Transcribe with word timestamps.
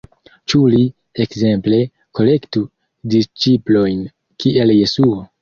Ĉu 0.51 0.61
li, 0.73 0.79
ekzemple, 1.25 1.81
kolektu 2.21 2.65
disĉiplojn 3.15 4.03
kiel 4.43 4.77
Jesuo? 4.79 5.23